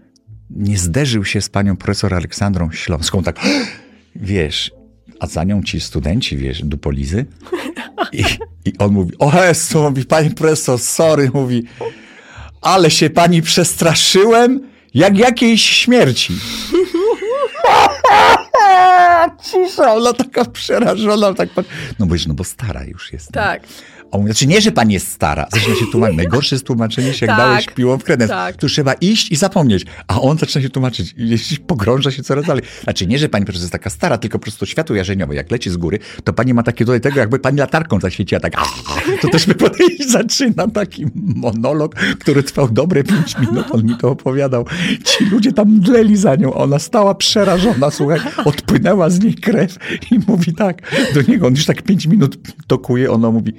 [0.51, 3.41] nie zderzył się z panią profesor Aleksandrą Śląską, tak,
[4.17, 4.71] wiesz,
[5.21, 7.27] a za nią ci studenci, wiesz, dupolizy.
[8.13, 8.25] I,
[8.65, 11.65] I on mówi, o Jezu, mówi, pani profesor, sorry, mówi,
[12.61, 14.61] ale się pani przestraszyłem,
[14.95, 16.35] jak jakiejś śmierci.
[19.45, 21.49] Cisza, ona taka przerażona, tak.
[21.99, 23.33] No bo, no bo stara już jest.
[23.33, 23.63] Tak.
[23.63, 23.67] A
[24.15, 25.47] on mówi, znaczy nie, że pani jest stara.
[25.53, 26.17] Zaczyna się tłumaczyć.
[26.17, 28.31] Najgorsze jest tłumaczenie się, jak Tak, dałeś piłą w kredens.
[28.31, 28.57] tak.
[28.57, 29.85] Tu trzeba iść i zapomnieć.
[30.09, 32.63] A on zaczyna się tłumaczyć i jeśli pogrąża się coraz dalej.
[32.85, 35.71] Znaczy nie, że pani profesor jest taka stara, tylko po prostu światło jarzeniowe, jak leci
[35.71, 38.53] z góry, to pani ma takie tutaj tego, jakby pani latarką zaświeciła, tak
[39.21, 43.67] to też by podejść zaczyna taki monolog, który trwał dobre pięć minut.
[43.71, 44.67] On mi to opowiadał.
[45.05, 46.55] Ci ludzie tam mdleli za nią.
[46.55, 49.77] Ona stała przerażona, słuchaj, odpłynęła z niej krew
[50.11, 50.83] i mówi tak
[51.15, 51.47] do niego.
[51.47, 53.53] On już tak pięć minut tokuje, ona mówi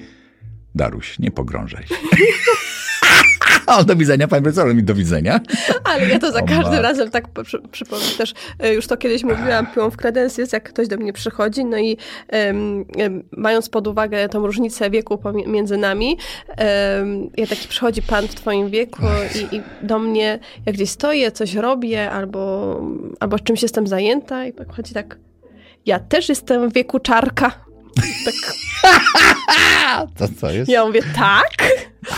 [0.75, 1.95] Daruś, nie pogrążaj się.
[3.67, 5.39] On do widzenia, panie profesor, on mi do widzenia.
[5.83, 6.81] Ale ja to za O każdym matko.
[6.81, 10.69] razem tak przy, przypomnę też, e, już to kiedyś mówiłam, piłą w kredens jest, jak
[10.69, 12.85] ktoś do mnie przychodzi, no i em,
[13.31, 18.69] mając pod uwagę tą różnicę wieku między nami, em, ja taki przychodzi pan w twoim
[18.69, 19.03] wieku
[19.51, 22.81] i, i do mnie, jak gdzieś stoję, coś robię, albo,
[23.19, 25.17] albo czymś jestem zajęta i chodzi tak,
[25.85, 27.64] ja też jestem w wieku czarka.
[28.25, 28.35] Tak,
[30.17, 30.71] To co jest?
[30.71, 31.49] ja mówię, tak?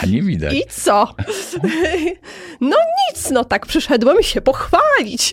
[0.03, 0.53] A nie widać.
[0.53, 1.15] I co?
[2.61, 2.77] No
[3.09, 5.31] nic, no tak przyszedłem się pochwalić.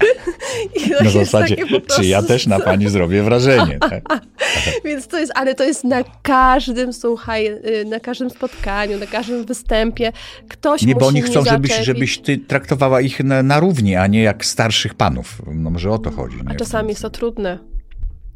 [0.86, 3.78] I to Na zasadzie, prostu- czy ja też na pani zrobię wrażenie.
[3.78, 4.02] Tak?
[4.84, 9.44] Więc to jest, ale to jest na każdym, słuchaj, y, na każdym spotkaniu, na każdym
[9.44, 10.12] występie.
[10.48, 14.22] Ktoś Nie, bo oni chcą, żebyś, żebyś ty traktowała ich na, na równi, a nie
[14.22, 15.42] jak starszych panów.
[15.54, 16.36] No może o to chodzi.
[16.46, 16.58] A Nie?
[16.58, 17.58] czasami jest to trudne.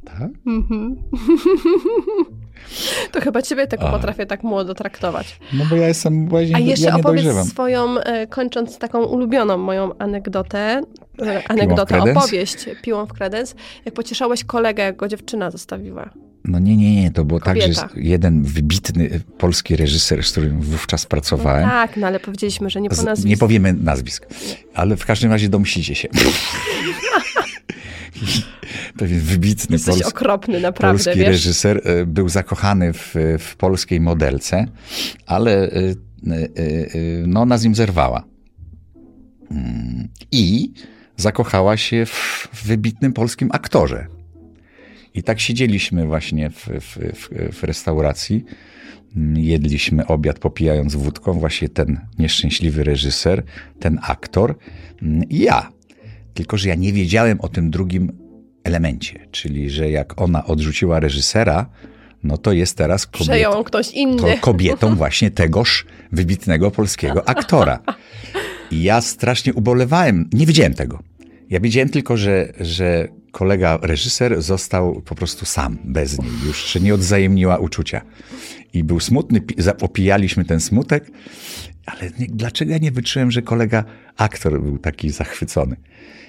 [0.09, 0.31] Tak?
[0.47, 0.97] Mhm.
[3.13, 3.93] To chyba ciebie tylko A.
[3.93, 5.39] potrafię tak młodo traktować.
[5.53, 7.47] No bo ja jestem właśnie, A jeszcze ja opowiedz dojrzewam.
[7.47, 10.83] swoją, e, kończąc taką ulubioną moją anegdotę,
[11.23, 16.11] e, anegdotę, opowieść piłą w kredens, jak pocieszałeś kolegę, jak go dziewczyna zostawiła.
[16.45, 17.89] No nie, nie, nie, to było tak, że Kobieta.
[17.97, 23.03] jeden wybitny polski reżyser, z którym wówczas pracowałem, Tak, no ale powiedzieliśmy, że nie po
[23.03, 23.29] nazwisku.
[23.29, 24.27] nie powiemy nazwisk,
[24.75, 26.09] ale w każdym razie domyślicie się.
[28.99, 31.29] Pewien wybitny Jesteś polski, okropny, naprawdę, polski wiesz?
[31.29, 34.67] reżyser e, był zakochany w, w polskiej modelce,
[35.27, 35.95] ale e, e,
[37.27, 38.25] no, ona z nim zerwała.
[39.51, 40.73] Mm, I
[41.17, 44.07] zakochała się w wybitnym polskim aktorze.
[45.15, 48.45] I tak siedzieliśmy właśnie w, w, w, w restauracji,
[49.17, 53.43] mm, jedliśmy obiad popijając wódką, właśnie ten nieszczęśliwy reżyser,
[53.81, 54.55] ten aktor
[55.03, 55.73] mm, i ja.
[56.35, 58.28] Tylko, że ja nie wiedziałem o tym drugim
[58.69, 61.67] elemencie, czyli że jak ona odrzuciła reżysera,
[62.23, 64.17] no to jest teraz kobietą, Przejął ktoś inny.
[64.17, 67.79] to kobietą właśnie tegoż wybitnego polskiego aktora.
[68.71, 70.31] I ja strasznie ubolewałem.
[70.33, 70.99] Nie wiedziałem tego.
[71.51, 76.31] Ja wiedziałem tylko, że, że kolega reżyser został po prostu sam, bez niej.
[76.47, 78.01] Już się nie odwzajemniła uczucia.
[78.73, 79.41] I był smutny,
[79.81, 81.11] opijaliśmy ten smutek,
[81.87, 83.85] ale nie, dlaczego ja nie wyczułem, że kolega
[84.17, 85.77] aktor był taki zachwycony?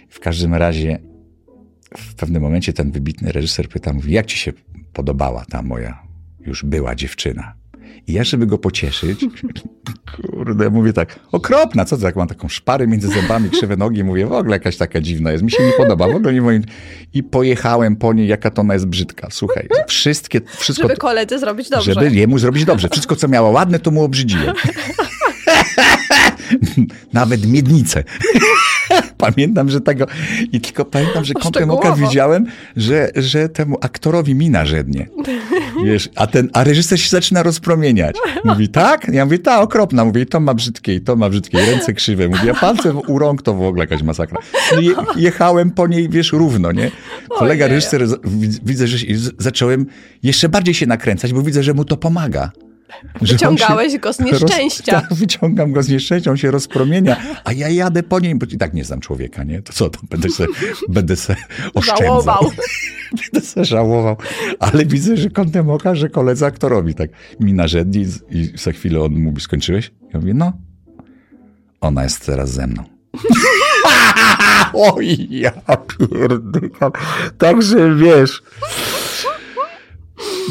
[0.10, 1.00] W każdym razie
[2.20, 4.54] pewnym momencie ten wybitny reżyser pyta, mówi, jak ci się
[4.94, 6.04] podobała ta moja
[6.40, 7.54] już była dziewczyna?
[8.08, 9.26] I ja, żeby go pocieszyć,
[10.16, 14.26] kurde, mówię tak, okropna, co ty tak, mam taką szparę między zębami, krzywe nogi, mówię,
[14.26, 16.64] w ogóle jakaś taka dziwna jest, mi się nie podoba, w ogóle nie moim...
[17.14, 19.28] I pojechałem po niej, jaka to ona jest brzydka.
[19.32, 20.88] Słuchaj, wszystkie, wszystko...
[20.88, 21.94] Żeby koledze zrobić dobrze.
[21.94, 22.90] Żeby jemu zrobić dobrze.
[22.90, 24.56] Wszystko, co miała ładne, to mu obrzydziłem.
[27.14, 28.04] Nawet miednicę.
[29.18, 30.06] pamiętam, że tego...
[30.52, 35.08] I tylko pamiętam, że kątem oka widziałem, że, że temu aktorowi mina żednie.
[35.86, 38.16] Wiesz, a, ten, a reżyser się zaczyna rozpromieniać.
[38.46, 39.08] Mówi, tak?
[39.14, 40.06] Ja mówię, ta, okropna.
[40.06, 42.28] Mówię, i to ma brzydkie, i to ma brzydkie, ręce krzywe.
[42.28, 44.42] Mówię, a palce u rąk to w ogóle jakaś masakra.
[44.76, 46.92] No, je, jechałem po niej, wiesz, równo, nie?
[47.30, 48.06] Kolega reżyser,
[48.64, 48.98] widzę, że
[49.38, 49.86] zacząłem
[50.24, 52.52] jeszcze bardziej się nakręcać, bo widzę, że mu to pomaga.
[53.22, 54.94] Wyciągałeś go z nieszczęścia.
[54.94, 58.46] Roz, tak, wyciągam go z nieszczęścia, on się rozpromienia, a ja jadę po niej, bo
[58.52, 59.62] i tak nie znam człowieka, nie?
[59.62, 60.46] To co, to będę se,
[60.90, 61.36] będę se
[61.74, 62.08] oszczędzał.
[62.08, 62.52] Żałował.
[63.34, 64.18] Będę se żałował.
[64.60, 69.20] Ale widzę, że kątem oka, że koledze aktorowi tak mi narzędzi i za chwilę on
[69.20, 69.92] mówi, skończyłeś?
[70.14, 70.54] Ja mówię, no.
[71.82, 72.84] Ona jest teraz ze mną.
[74.74, 75.52] Oj, ja
[75.88, 76.92] pierdykam.
[77.38, 78.42] Także wiesz...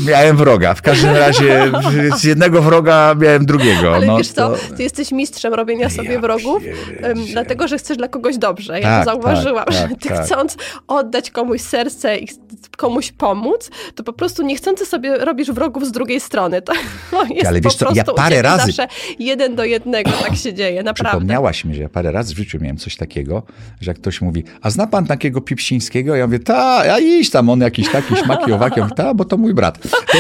[0.07, 0.75] Miałem wroga.
[0.75, 1.73] W każdym razie
[2.17, 3.95] z jednego wroga miałem drugiego.
[3.95, 6.63] Ale no, wiesz co, to- ty jesteś mistrzem robienia sobie Ja wrogów,
[7.33, 8.81] dlatego że chcesz dla kogoś dobrze.
[8.81, 10.25] Ja Tak, zauważyłam, tak, że tak, ty tak.
[10.25, 10.57] chcąc
[10.89, 12.29] oddać komuś serce i
[12.77, 16.63] komuś pomóc, to po prostu niechcący sobie robisz wrogów z drugiej strony.
[16.63, 16.73] To
[17.13, 20.55] no, jest Ale po wiesz co, ja parę razy- zawsze jeden do jednego tak się
[20.55, 21.19] dzieje, naprawdę.
[21.19, 23.43] Przypomniałaś mi, że ja parę razy w życiu miałem coś takiego,
[23.81, 26.17] że jak ktoś mówi, a zna pan takiego Pipsińskiego?
[26.17, 28.79] Ja mówię, ta, a iść tam, on jakiś taki śmaki, owaki.
[28.81, 29.79] Ja mówię, ta, bo to mój brat.
[29.89, 30.19] To,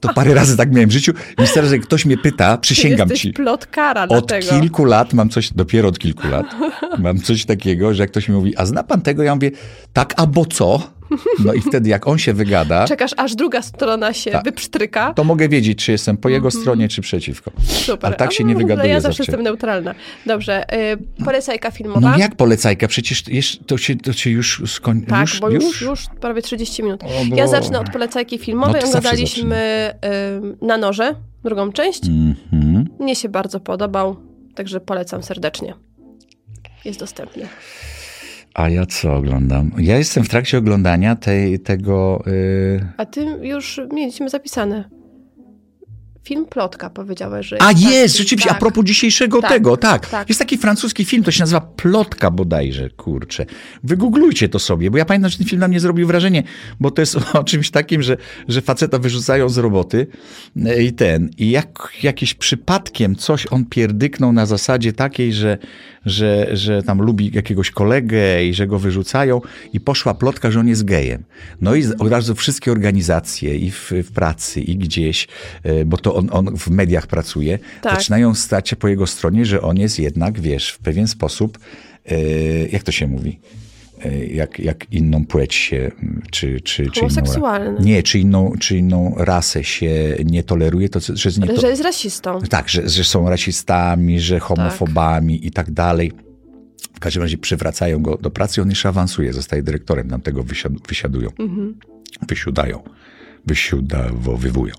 [0.08, 1.12] to parę razy tak miałem w życiu.
[1.44, 3.32] I teraz, jak ktoś mnie pyta, przysięgam ci.
[3.32, 4.60] plotkara Od dlatego.
[4.60, 6.46] kilku lat mam coś, dopiero od kilku lat,
[6.98, 9.22] mam coś takiego, że jak ktoś mi mówi, a zna pan tego?
[9.22, 9.50] Ja mówię,
[9.92, 10.95] tak, a bo co?
[11.44, 14.44] No i wtedy jak on się wygada, Czekasz, aż druga strona się Tak.
[14.44, 15.12] wyprztryka.
[15.14, 17.50] to mogę wiedzieć, czy jestem po jego stronie, czy przeciwko.
[17.64, 18.06] Super.
[18.06, 19.94] Ale tak się nie wygaduje Ja zawsze jestem neutralna.
[20.26, 20.74] Dobrze,
[21.18, 22.00] y, polecajka filmowa.
[22.00, 22.88] No jak polecajka?
[22.88, 23.22] Przecież
[23.66, 25.10] to, się, to się już skończyło.
[25.10, 27.04] Tak, już, bo już, już prawie 30 minut.
[27.04, 28.82] O Ja zacznę od polecajki filmowej.
[28.82, 29.92] No Oglądaliśmy
[30.62, 31.14] y, na noże,
[31.44, 32.02] drugą część.
[32.06, 32.88] Mhm.
[33.00, 34.16] Mnie się bardzo podobał,
[34.54, 35.74] także polecam serdecznie.
[36.84, 37.48] Jest dostępny.
[38.56, 39.70] A ja co oglądam?
[39.78, 42.22] Ja jestem w trakcie oglądania tej, tego.
[42.26, 42.86] Yy...
[42.96, 44.84] A ty już mieliśmy zapisane.
[46.24, 48.56] Film Plotka powiedziałeś, że A taki- jest, rzeczywiście, tak.
[48.56, 50.08] a propos dzisiejszego Tak, tego, tak.
[50.08, 50.28] tak.
[50.28, 53.46] Jest taki francuski film, to się nazywa Plotka bodajże, kurczę.
[53.84, 56.42] Wygooglujcie to sobie, bo ja pamiętam, że ten film na mnie zrobił wrażenie,
[56.80, 58.16] bo to jest o czymś takim, że,
[58.48, 60.06] że faceta wyrzucają z roboty
[60.66, 65.58] e, i ten, i jak jakiś przypadkiem coś on pierdyknął na zasadzie takiej, że,
[66.06, 69.40] że, że tam lubi jakiegoś kolegę i że go wyrzucają
[69.72, 71.24] i poszła plotka, że on jest gejem.
[71.60, 75.28] No i od razu wszystkie organizacje i w, w pracy i gdzieś,
[75.62, 77.94] e, bo to on, on w mediach pracuje, Tak.
[77.94, 81.58] zaczynają stać się po jego stronie, że on jest jednak, wiesz, w pewien sposób,
[82.06, 82.18] e,
[82.68, 83.38] jak to się mówi?
[84.04, 85.90] E, Jak, jak inną płeć się,
[86.30, 91.30] czy, czy, czy inną, nie, czy inną, czy inną rasę się nie toleruje, to że
[91.40, 92.40] nie Ale to, że jest rasistą.
[92.50, 96.12] tak, że, że są rasistami, że homofobami i tak dalej.
[96.94, 100.72] W każdym razie przywracają go do pracy, on jeszcze awansuje, zostaje dyrektorem, tam tego wysiad,
[100.88, 101.30] wysiadują.
[102.28, 102.82] Wysiadają.
[103.46, 104.74] wysiudawowywują.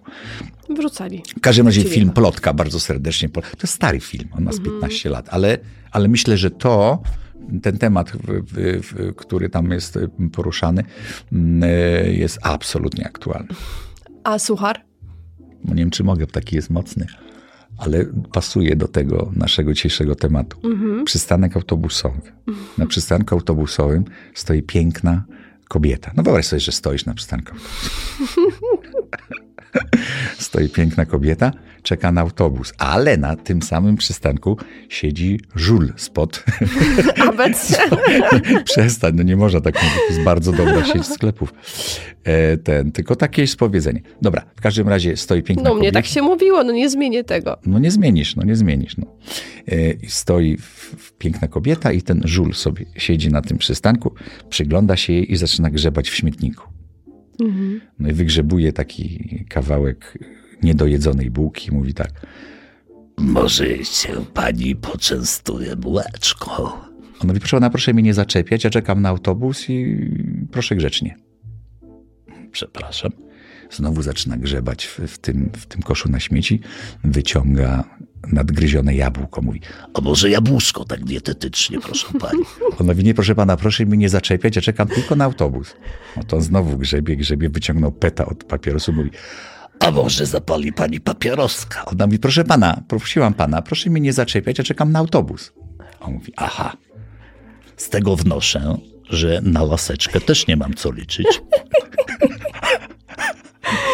[0.69, 1.23] Wrzucali.
[1.37, 2.09] W każdym razie film.
[2.11, 3.29] Plotka, bardzo serdecznie.
[3.29, 4.75] To jest stary film, on ma z Mhm.
[4.79, 5.57] 15 lat, ale,
[5.91, 7.01] ale myślę, że to,
[7.61, 8.11] ten temat,
[9.15, 10.83] który tam jest y, poruszany,
[11.31, 13.47] mm, y, jest absolutnie aktualny.
[14.23, 14.81] A suchar?
[15.65, 17.05] Nie wiem, czy mogę, bo taki jest mocny,
[17.77, 20.57] ale pasuje do tego naszego dzisiejszego tematu.
[21.05, 22.21] Przystanek autobusowy.
[22.77, 25.25] Na przystanku autobusowym stoi piękna
[25.67, 26.11] kobieta.
[26.15, 28.57] No wyobraź sobie, że stoisz na przystanku autobusowym.
[30.47, 31.51] Stoi piękna kobieta,
[31.83, 34.57] czeka na autobus, ale na tym samym przystanku
[34.89, 36.43] siedzi żul spod.
[38.65, 41.53] Przestań, no nie można tak mówić, to jest bardzo dobra sieć sklepów.
[42.23, 44.01] E, ten, tylko takie jest powiedzenie.
[44.21, 45.81] Dobra, w każdym razie stoi piękna No kobieta.
[45.81, 47.57] mnie tak się mówiło, no nie zmienię tego.
[47.65, 48.97] No nie zmienisz, no nie zmienisz.
[48.97, 49.05] No.
[49.71, 49.75] E,
[50.07, 54.13] Stoi w, w piękna kobieta i ten żul sobie siedzi na tym przystanku,
[54.49, 56.76] przygląda się jej i zaczyna grzebać w śmietniku.
[57.99, 60.17] No i wygrzebuje taki kawałek
[60.63, 62.11] niedojedzonej bułki i mówi tak.
[63.17, 66.51] Może się pani poczęstuje bułeczką?
[67.21, 70.09] On mówi, proszę pana, proszę mnie nie zaczepiać, ja czekam na autobus i
[70.51, 71.17] proszę grzecznie.
[72.51, 73.11] Przepraszam.
[73.71, 76.59] Znowu zaczyna grzebać w, w, tym, w tym koszu na śmieci,
[77.03, 77.96] wyciąga
[78.27, 79.61] nadgryzione jabłko, mówi.
[79.93, 82.39] A może jabłuszko tak dietetycznie, proszę pani?
[82.79, 85.75] On mówi, nie proszę pana, proszę mnie nie zaczepiać, ja czekam tylko na autobus.
[86.17, 89.09] No to on znowu grzebie, grzebie, wyciągnął peta od papierosu, mówi,
[89.79, 91.85] A może zapali pani papieroska?
[91.85, 95.53] ona mówi, proszę pana, prosiłam pana, proszę mnie nie zaczepiać, ja czekam na autobus.
[95.99, 96.73] On mówi, Aha.
[97.77, 98.77] Z tego wnoszę,
[99.09, 101.27] że na laseczkę też nie mam co liczyć.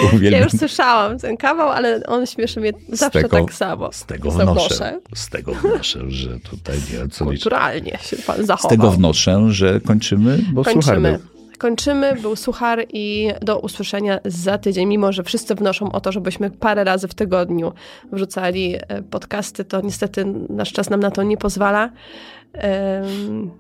[0.12, 0.44] Ja uwielbiam.
[0.44, 3.92] już słyszałam ten kawał, ale on śmieszy mnie zawsze tego- tak samo.
[3.92, 8.70] Z tego wnoszę, z tego wnoszę, że tutaj nie mam co się pan Z zachował.
[8.78, 11.12] tego wnoszę, że kończymy, bo Kończymy.
[11.12, 11.20] był.
[11.58, 14.88] Kończymy, był suchar i do usłyszenia za tydzień.
[14.88, 17.74] Mimo, że wszyscy wnoszą o to, żebyśmy parę razy w tygodniu
[18.12, 21.90] wrzucali e, podcasty, to niestety nasz czas nam na to nie pozwala.
[22.54, 23.52] Em,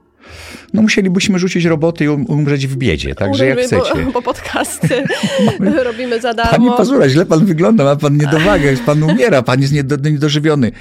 [0.73, 4.05] No musielibyśmy rzucić roboty i um, umrzeć w biedzie, także jak mówimy, chcecie.
[4.05, 5.03] Bo, bo podcasty
[5.83, 6.77] robimy za Panie darmo.
[6.77, 10.71] Pazura, źle pan wygląda, ma pan niedowagę, pan umiera, pan jest niedo, niedożywiony.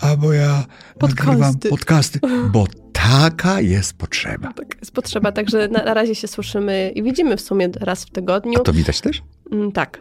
[0.00, 0.64] A bo ja
[0.98, 1.26] Podcasty.
[1.26, 2.20] nagrywam podcasty,
[2.52, 4.52] bo taka jest potrzeba.
[4.52, 8.10] Tak, jest potrzeba, także na, na razie się słyszymy i widzimy w sumie raz w
[8.10, 8.58] tygodniu.
[8.58, 9.22] To widać też?
[9.52, 10.00] Mm, Tak,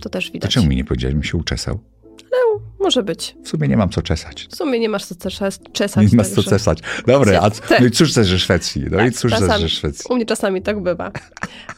[0.00, 0.40] to też widać.
[0.52, 1.78] Dlaczego mi nie powiedziałeś, bym się uczesał?
[2.80, 3.36] Może być.
[3.44, 4.46] W sumie nie mam co czesać.
[4.50, 6.10] W sumie nie masz co czes- czesać.
[6.12, 6.78] Nie masz co czesać.
[7.06, 7.80] Dobra, a, Tak.
[7.80, 8.82] no i cóż też ze Szwecji?
[8.90, 9.62] No i Tak, cóż też czasami.
[9.62, 10.04] ze Szwecji?
[10.10, 11.10] U mnie czasami tak bywa.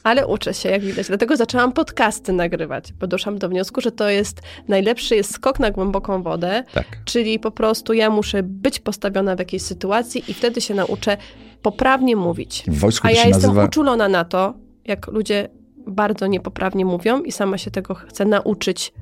[0.02, 1.06] Ale uczę się, jak widać.
[1.06, 5.70] Dlatego zaczęłam podcasty nagrywać, bo doszłam do wniosku, że to jest najlepszy jest skok na
[5.70, 6.86] głęboką wodę, Tak.
[7.04, 11.16] czyli po prostu ja muszę być postawiona w jakiejś sytuacji i wtedy się nauczę
[11.62, 12.64] poprawnie mówić.
[12.68, 13.64] W wojsku A ja jestem nazywa...
[13.64, 15.48] uczulona na to, jak ludzie
[15.86, 18.92] bardzo niepoprawnie mówią i sama się tego chcę nauczyć,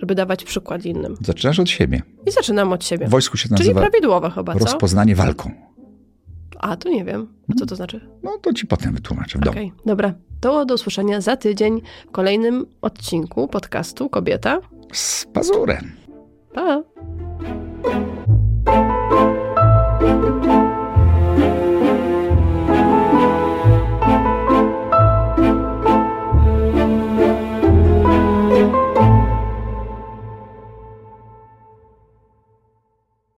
[0.00, 1.16] żeby dawać przykład innym.
[1.20, 2.02] Zaczynasz od siebie.
[2.26, 3.06] I zaczynam od siebie.
[3.06, 4.58] W wojsku się Czyli nazywa prawidłowo chyba, co?
[4.58, 5.50] rozpoznanie walką.
[6.58, 7.28] A, to nie wiem.
[7.58, 8.00] Co to znaczy?
[8.22, 9.52] No to ci potem wytłumaczę w domu.
[9.56, 10.14] Okej, dobra.
[10.40, 14.60] To do usłyszenia za tydzień w kolejnym odcinku podcastu Kobieta.
[14.92, 15.92] Z pazurem.
[16.54, 16.82] Pa!